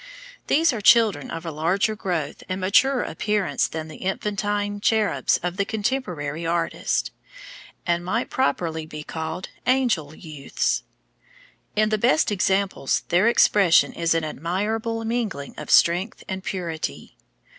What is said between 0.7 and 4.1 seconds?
are children of a larger growth and maturer appearance than the